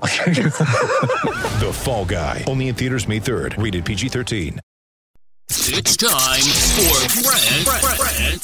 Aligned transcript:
The 1.60 1.70
Fall 1.72 2.04
Guy. 2.04 2.44
Only 2.46 2.68
in 2.68 2.74
theaters 2.74 3.08
May 3.08 3.20
3rd. 3.20 3.62
Rated 3.62 3.84
PG-13. 3.84 4.58
It's 5.48 5.96
time 5.96 6.40
for 6.40 7.22
Grant, 7.22 7.64
Grant, 7.64 8.42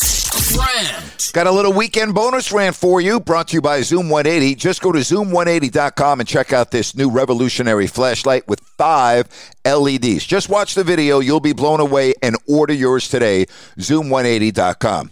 Grant. 0.52 1.30
Got 1.32 1.46
a 1.46 1.50
little 1.50 1.72
weekend 1.72 2.14
bonus 2.14 2.52
rant 2.52 2.76
for 2.76 3.00
you, 3.00 3.20
brought 3.20 3.48
to 3.48 3.54
you 3.54 3.62
by 3.62 3.80
Zoom 3.82 4.10
180. 4.10 4.54
Just 4.54 4.80
go 4.80 4.92
to 4.92 4.98
zoom180.com 4.98 6.20
and 6.20 6.28
check 6.28 6.52
out 6.52 6.70
this 6.70 6.94
new 6.94 7.10
revolutionary 7.10 7.86
flashlight 7.86 8.46
with 8.48 8.60
five 8.78 9.28
LEDs. 9.64 10.24
Just 10.26 10.48
watch 10.48 10.74
the 10.74 10.84
video. 10.84 11.20
You'll 11.20 11.40
be 11.40 11.52
blown 11.52 11.80
away 11.80 12.14
and 12.22 12.36
order 12.46 12.74
yours 12.74 13.08
today. 13.08 13.46
Zoom180.com. 13.78 15.10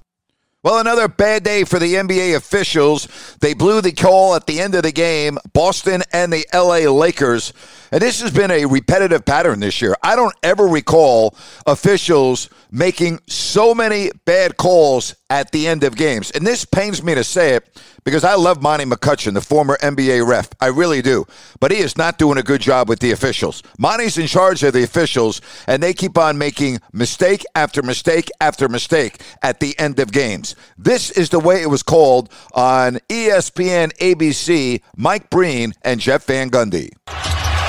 Well, 0.69 0.81
another 0.81 1.09
bad 1.09 1.45
day 1.45 1.65
for 1.65 1.79
the 1.79 1.95
NBA 1.95 2.37
officials. 2.37 3.09
They 3.41 3.55
blew 3.55 3.81
the 3.81 3.91
call 3.91 4.35
at 4.35 4.47
the 4.47 4.61
end 4.61 4.75
of 4.75 4.83
the 4.83 4.93
game, 4.93 5.39
Boston 5.55 6.03
and 6.13 6.31
the 6.31 6.47
LA 6.53 6.91
Lakers. 6.93 7.55
And 7.91 8.03
this 8.03 8.21
has 8.21 8.33
been 8.33 8.51
a 8.51 8.67
repetitive 8.67 9.25
pattern 9.25 9.61
this 9.61 9.81
year. 9.81 9.97
I 10.03 10.15
don't 10.15 10.35
ever 10.43 10.65
recall 10.65 11.35
officials 11.67 12.51
making 12.71 13.21
so 13.27 13.75
many 13.75 14.11
bad 14.27 14.59
calls 14.59 15.15
at 15.31 15.53
the 15.53 15.69
end 15.69 15.85
of 15.85 15.97
games. 15.97 16.31
And 16.31 16.47
this 16.47 16.65
pains 16.65 17.03
me 17.03 17.15
to 17.15 17.25
say 17.25 17.55
it 17.55 17.69
because 18.05 18.25
I 18.25 18.35
love 18.35 18.63
Monty 18.63 18.85
McCutchen, 18.85 19.35
the 19.35 19.41
former 19.41 19.77
NBA 19.83 20.27
ref. 20.27 20.49
I 20.61 20.67
really 20.67 21.03
do. 21.03 21.27
But 21.61 21.71
he 21.71 21.79
is 21.79 21.99
not 21.99 22.19
doing 22.19 22.39
a 22.39 22.43
good 22.43 22.61
job 22.61 22.89
with 22.89 23.01
the 23.01 23.13
officials. 23.13 23.63
Monty's 23.79 24.17
in 24.17 24.27
charge 24.27 24.63
of 24.63 24.73
the 24.73 24.83
officials, 24.83 25.41
and 25.67 25.83
they 25.83 25.93
keep 25.93 26.17
on 26.17 26.39
making 26.39 26.81
mistake 26.93 27.45
after 27.55 27.83
mistake 27.83 28.31
after 28.41 28.69
mistake 28.69 29.21
at 29.43 29.61
the 29.61 29.79
end 29.79 29.99
of 29.99 30.13
games. 30.13 30.55
This 30.79 31.11
is 31.11 31.29
the 31.29 31.41
way 31.41 31.63
it 31.63 31.69
was 31.69 31.83
called 31.83 32.33
on 32.55 32.99
ESPN, 33.09 33.95
ABC, 33.99 34.81
Mike 34.97 35.29
Breen, 35.31 35.75
and 35.83 36.01
Jeff 36.01 36.25
Van 36.25 36.51
Gundy. 36.51 36.91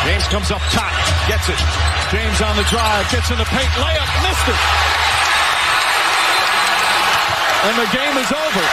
James 0.05 0.27
comes 0.27 0.49
up 0.51 0.61
top, 0.71 0.91
gets 1.27 1.49
it. 1.49 1.59
James 2.11 2.41
on 2.41 2.55
the 2.55 2.63
drive, 2.63 3.11
gets 3.11 3.29
in 3.29 3.37
the 3.37 3.45
paint, 3.45 3.69
layup, 3.71 4.23
missed 4.23 4.47
it. 4.47 4.88
And 7.59 7.75
the 7.75 7.89
game 7.91 8.15
is 8.15 8.31
over. 8.31 8.65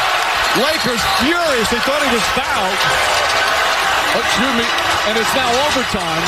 Lakers 0.63 1.03
furious. 1.19 1.67
They 1.75 1.83
thought 1.83 1.99
he 2.07 2.13
was 2.15 2.27
fouled. 2.39 2.81
Oh, 4.15 4.23
excuse 4.23 4.55
me. 4.55 4.67
And 5.11 5.15
it's 5.19 5.35
now 5.35 5.51
overtime. 5.67 6.25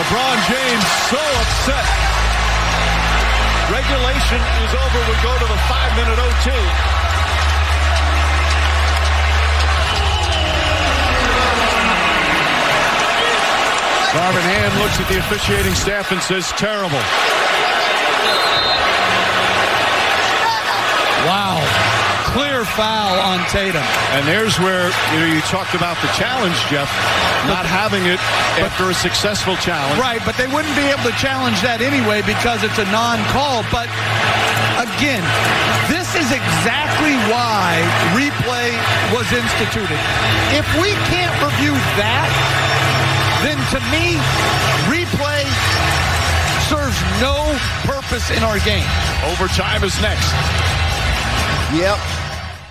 LeBron 0.00 0.36
James 0.48 0.86
so 1.12 1.20
upset. 1.20 1.86
Regulation 3.68 4.40
is 4.64 4.72
over. 4.72 4.98
We 5.04 5.16
go 5.20 5.32
to 5.44 5.46
the 5.46 5.60
five-minute 5.68 6.18
OT. 6.24 6.46
Darvin 14.16 14.46
Ham 14.48 14.72
looks 14.80 14.98
at 14.98 15.08
the 15.12 15.18
officiating 15.18 15.74
staff 15.74 16.10
and 16.10 16.22
says, 16.22 16.50
terrible. 16.56 17.02
Foul 22.76 23.16
on 23.18 23.40
Tatum. 23.48 23.82
And 24.12 24.28
there's 24.28 24.60
where 24.60 24.92
you 25.16 25.18
know 25.18 25.28
you 25.32 25.40
talked 25.48 25.72
about 25.72 25.96
the 26.04 26.12
challenge, 26.12 26.54
Jeff, 26.68 26.92
not 27.48 27.64
having 27.64 28.04
it 28.04 28.20
after 28.60 28.92
a 28.92 28.94
successful 28.94 29.56
challenge. 29.56 29.96
Right, 29.96 30.20
but 30.28 30.36
they 30.36 30.46
wouldn't 30.46 30.76
be 30.76 30.84
able 30.92 31.08
to 31.08 31.16
challenge 31.16 31.64
that 31.64 31.80
anyway 31.80 32.20
because 32.20 32.60
it's 32.60 32.76
a 32.76 32.84
non-call. 32.92 33.64
But 33.72 33.88
again, 34.76 35.24
this 35.88 36.12
is 36.20 36.28
exactly 36.28 37.16
why 37.32 37.80
replay 38.12 38.76
was 39.16 39.24
instituted. 39.32 39.96
If 40.52 40.68
we 40.76 40.92
can't 41.08 41.32
review 41.40 41.72
that, 41.96 42.28
then 43.40 43.56
to 43.72 43.80
me, 43.88 44.20
replay 44.92 45.48
serves 46.68 47.00
no 47.24 47.56
purpose 47.88 48.28
in 48.28 48.44
our 48.44 48.60
game. 48.60 48.86
Overtime 49.32 49.80
is 49.80 49.96
next. 50.04 50.28
Yep. 51.72 52.15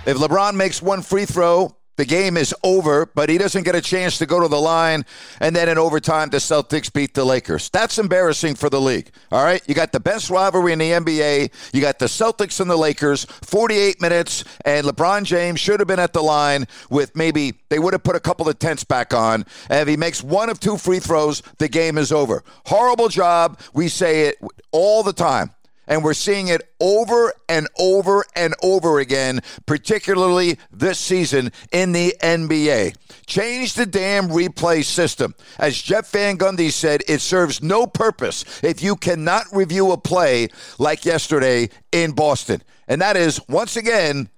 If 0.06 0.18
LeBron 0.18 0.54
makes 0.54 0.80
one 0.80 1.02
free 1.02 1.24
throw, 1.24 1.76
the 1.96 2.04
game 2.04 2.36
is 2.36 2.54
over, 2.62 3.06
but 3.06 3.30
he 3.30 3.38
doesn't 3.38 3.62
get 3.62 3.74
a 3.74 3.80
chance 3.80 4.18
to 4.18 4.26
go 4.26 4.38
to 4.38 4.48
the 4.48 4.60
line. 4.60 5.04
And 5.40 5.56
then 5.56 5.68
in 5.68 5.78
overtime, 5.78 6.28
the 6.28 6.36
Celtics 6.36 6.92
beat 6.92 7.14
the 7.14 7.24
Lakers. 7.24 7.70
That's 7.70 7.98
embarrassing 7.98 8.56
for 8.56 8.68
the 8.68 8.80
league. 8.80 9.10
All 9.32 9.42
right. 9.42 9.62
You 9.66 9.74
got 9.74 9.92
the 9.92 10.00
best 10.00 10.28
rivalry 10.28 10.72
in 10.72 10.78
the 10.78 10.90
NBA. 10.90 11.50
You 11.72 11.80
got 11.80 11.98
the 11.98 12.06
Celtics 12.06 12.60
and 12.60 12.70
the 12.70 12.76
Lakers, 12.76 13.24
48 13.24 14.00
minutes, 14.00 14.44
and 14.64 14.86
LeBron 14.86 15.24
James 15.24 15.58
should 15.58 15.80
have 15.80 15.86
been 15.88 15.98
at 15.98 16.12
the 16.12 16.22
line 16.22 16.66
with 16.90 17.16
maybe 17.16 17.54
they 17.70 17.78
would 17.78 17.94
have 17.94 18.04
put 18.04 18.14
a 18.14 18.20
couple 18.20 18.48
of 18.48 18.58
tents 18.58 18.84
back 18.84 19.14
on. 19.14 19.46
And 19.70 19.80
if 19.80 19.88
he 19.88 19.96
makes 19.96 20.22
one 20.22 20.50
of 20.50 20.60
two 20.60 20.76
free 20.76 21.00
throws, 21.00 21.42
the 21.58 21.68
game 21.68 21.96
is 21.96 22.12
over. 22.12 22.44
Horrible 22.66 23.08
job. 23.08 23.58
We 23.72 23.88
say 23.88 24.28
it 24.28 24.36
all 24.70 25.02
the 25.02 25.14
time. 25.14 25.50
And 25.86 26.02
we're 26.02 26.14
seeing 26.14 26.48
it 26.48 26.62
over 26.80 27.32
and 27.48 27.68
over 27.78 28.24
and 28.34 28.54
over 28.62 28.98
again, 28.98 29.40
particularly 29.66 30.58
this 30.70 30.98
season 30.98 31.52
in 31.72 31.92
the 31.92 32.14
NBA. 32.20 32.96
Change 33.26 33.74
the 33.74 33.86
damn 33.86 34.28
replay 34.28 34.84
system. 34.84 35.34
As 35.58 35.80
Jeff 35.80 36.10
Van 36.10 36.38
Gundy 36.38 36.72
said, 36.72 37.02
it 37.08 37.20
serves 37.20 37.62
no 37.62 37.86
purpose 37.86 38.44
if 38.62 38.82
you 38.82 38.96
cannot 38.96 39.44
review 39.52 39.92
a 39.92 39.98
play 39.98 40.48
like 40.78 41.04
yesterday 41.04 41.68
in 41.92 42.12
Boston. 42.12 42.62
And 42.88 43.00
that 43.00 43.16
is, 43.16 43.40
once 43.48 43.76
again, 43.76 44.28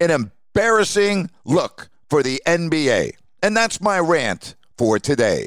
an 0.00 0.10
embarrassing 0.10 1.30
look 1.44 1.88
for 2.08 2.22
the 2.22 2.42
NBA. 2.46 3.12
And 3.42 3.56
that's 3.56 3.80
my 3.80 3.98
rant 3.98 4.54
for 4.76 4.98
today. 4.98 5.46